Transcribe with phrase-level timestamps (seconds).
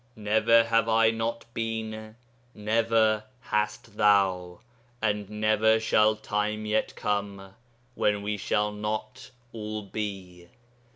[0.15, 2.15] 'Never have I not been,
[2.55, 4.61] never hast thou,
[4.99, 7.53] and never shall time yet come
[7.93, 10.47] when we shall not all be.